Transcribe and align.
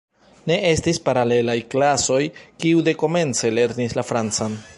Ne 0.51 0.55
estis 0.69 0.99
paralelaj 1.09 1.57
klasoj, 1.75 2.21
kiuj 2.65 2.83
dekomence 2.89 3.55
lernis 3.61 3.99
la 4.01 4.11
francan. 4.13 4.63